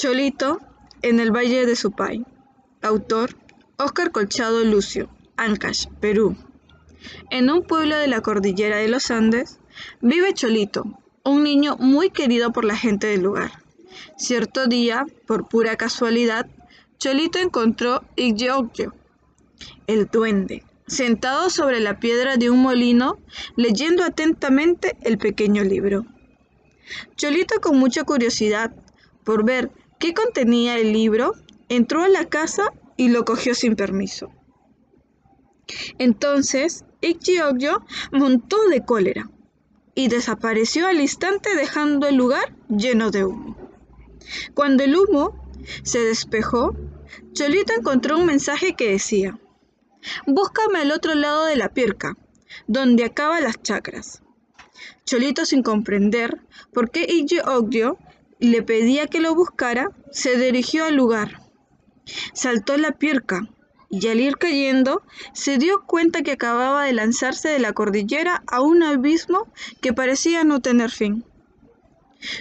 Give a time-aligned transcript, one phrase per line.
[0.00, 0.60] Cholito
[1.02, 2.24] en el Valle de Supay.
[2.80, 3.36] Autor
[3.76, 6.38] Óscar Colchado Lucio, Ancash, Perú.
[7.28, 9.58] En un pueblo de la cordillera de los Andes
[10.00, 10.86] vive Cholito,
[11.22, 13.62] un niño muy querido por la gente del lugar.
[14.16, 16.46] Cierto día, por pura casualidad,
[16.98, 18.94] Cholito encontró Igyeokyo,
[19.86, 23.18] el duende, sentado sobre la piedra de un molino,
[23.54, 26.06] leyendo atentamente el pequeño libro.
[27.16, 28.74] Cholito, con mucha curiosidad
[29.24, 31.34] por ver qué contenía el libro,
[31.68, 34.32] entró a la casa y lo cogió sin permiso.
[35.98, 39.30] Entonces, Ikkyokyo montó de cólera
[39.94, 43.56] y desapareció al instante dejando el lugar lleno de humo.
[44.54, 45.50] Cuando el humo
[45.82, 46.74] se despejó,
[47.32, 49.38] Cholito encontró un mensaje que decía,
[50.26, 52.16] Búscame al otro lado de la pirca,
[52.66, 54.22] donde acaban las chacras.
[55.04, 56.40] Cholito, sin comprender
[56.72, 57.98] por qué Ikkyokyo
[58.40, 61.42] le pedía que lo buscara, se dirigió al lugar.
[62.32, 63.48] Saltó la pirca
[63.90, 68.60] y al ir cayendo se dio cuenta que acababa de lanzarse de la cordillera a
[68.60, 71.24] un abismo que parecía no tener fin.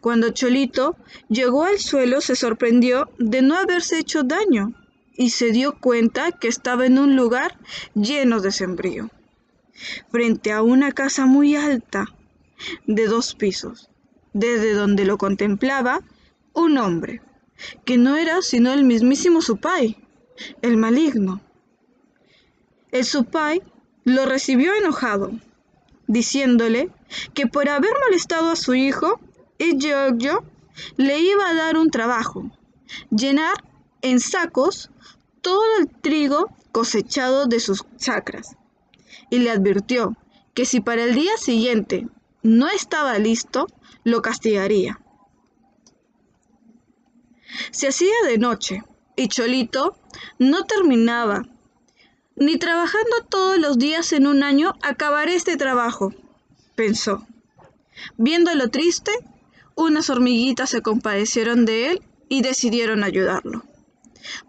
[0.00, 0.96] Cuando Cholito
[1.28, 4.74] llegó al suelo se sorprendió de no haberse hecho daño
[5.14, 7.58] y se dio cuenta que estaba en un lugar
[7.94, 9.10] lleno de sembrío,
[10.10, 12.06] frente a una casa muy alta
[12.86, 13.90] de dos pisos,
[14.32, 16.00] desde donde lo contemplaba
[16.52, 17.20] un hombre,
[17.84, 19.96] que no era sino el mismísimo Supai,
[20.62, 21.40] el maligno.
[22.90, 23.62] El Supai
[24.04, 25.32] lo recibió enojado,
[26.06, 26.90] diciéndole
[27.34, 29.20] que por haber molestado a su hijo,
[29.76, 30.44] yo
[30.96, 32.50] le iba a dar un trabajo,
[33.10, 33.64] llenar
[34.02, 34.90] en sacos
[35.40, 38.56] todo el trigo cosechado de sus chacras,
[39.30, 40.16] y le advirtió
[40.54, 42.08] que si para el día siguiente
[42.42, 43.66] no estaba listo,
[44.04, 45.00] lo castigaría.
[47.70, 48.82] Se hacía de noche
[49.16, 49.96] y Cholito
[50.38, 51.42] no terminaba.
[52.34, 56.14] Ni trabajando todos los días en un año acabaré este trabajo,
[56.74, 57.26] pensó.
[58.16, 59.12] Viéndolo triste,
[59.74, 63.64] unas hormiguitas se compadecieron de él y decidieron ayudarlo.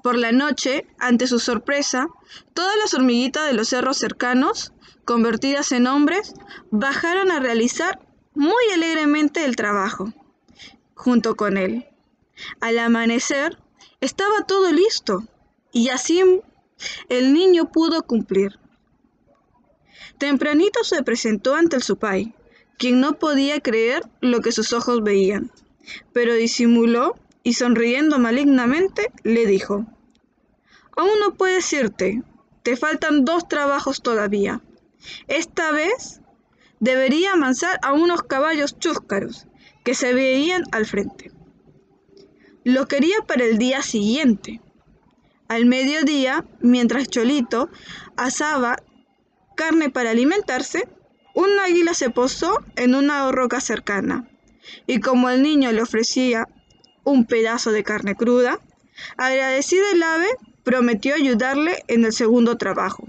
[0.01, 2.07] Por la noche, ante su sorpresa,
[2.53, 4.71] todas las hormiguitas de los cerros cercanos,
[5.05, 6.33] convertidas en hombres,
[6.71, 7.99] bajaron a realizar
[8.33, 10.13] muy alegremente el trabajo,
[10.95, 11.87] junto con él.
[12.59, 13.57] Al amanecer,
[14.01, 15.23] estaba todo listo
[15.71, 16.21] y así
[17.09, 18.59] el niño pudo cumplir.
[20.17, 22.33] Tempranito se presentó ante el supay,
[22.77, 25.51] quien no podía creer lo que sus ojos veían,
[26.11, 29.85] pero disimuló y sonriendo malignamente le dijo,
[30.95, 32.23] Aún no puedes irte,
[32.61, 34.61] te faltan dos trabajos todavía.
[35.27, 36.21] Esta vez
[36.79, 39.47] debería amansar a unos caballos chúscaros
[39.83, 41.31] que se veían al frente.
[42.63, 44.61] Lo quería para el día siguiente.
[45.49, 47.69] Al mediodía, mientras Cholito
[48.15, 48.77] asaba
[49.55, 50.87] carne para alimentarse,
[51.35, 54.29] un águila se posó en una roca cercana,
[54.87, 56.47] y como el niño le ofrecía
[57.03, 58.59] un pedazo de carne cruda,
[59.17, 60.29] agradecida el ave
[60.63, 63.05] prometió ayudarle en el segundo trabajo.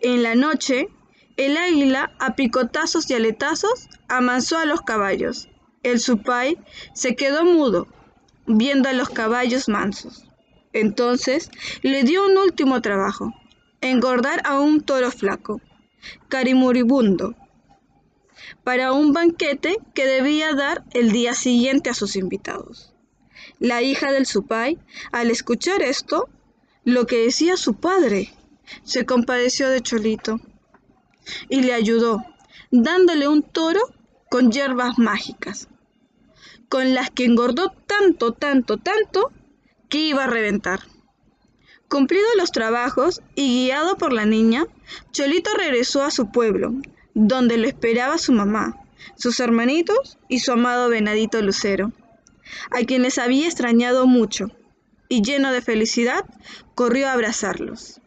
[0.00, 0.88] En la noche,
[1.36, 5.48] el águila, a picotazos y aletazos, amansó a los caballos
[5.84, 6.58] el supay
[6.94, 7.86] se quedó mudo,
[8.46, 10.24] viendo a los caballos mansos.
[10.72, 11.50] Entonces
[11.82, 13.32] le dio un último trabajo,
[13.80, 15.60] engordar a un toro flaco,
[16.28, 17.36] carimuribundo,
[18.64, 22.94] para un banquete que debía dar el día siguiente a sus invitados.
[23.60, 24.78] La hija del supay,
[25.12, 26.28] al escuchar esto,
[26.84, 28.32] lo que decía su padre,
[28.82, 30.40] se compadeció de Cholito
[31.48, 32.24] y le ayudó,
[32.70, 33.80] dándole un toro
[34.30, 35.68] con hierbas mágicas
[36.74, 39.30] con las que engordó tanto, tanto, tanto,
[39.88, 40.80] que iba a reventar.
[41.88, 44.66] Cumplidos los trabajos y guiado por la niña,
[45.12, 46.74] Cholito regresó a su pueblo,
[47.14, 48.82] donde lo esperaba su mamá,
[49.16, 51.92] sus hermanitos y su amado venadito Lucero,
[52.72, 54.50] a quienes había extrañado mucho,
[55.08, 56.24] y lleno de felicidad,
[56.74, 58.00] corrió a abrazarlos.